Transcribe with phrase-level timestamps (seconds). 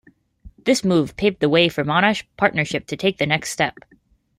[0.57, 3.77] This move paved the way for the Monash partnership to take the next step.